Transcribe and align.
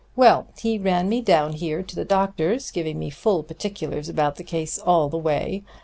Well, 0.15 0.47
he 0.59 0.79
ran 0.79 1.09
me 1.09 1.21
down 1.21 1.53
here 1.53 1.83
to 1.83 1.95
the 1.95 2.03
doctor's, 2.03 2.71
giving 2.71 2.97
me 2.97 3.11
full 3.11 3.43
particulars 3.43 4.09
about 4.09 4.37
the 4.37 4.43
case 4.43 4.79
all 4.79 5.09
the 5.09 5.17
way. 5.19 5.61